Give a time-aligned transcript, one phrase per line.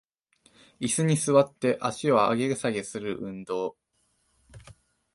[0.79, 3.77] イスに座って足を上げ下げする運動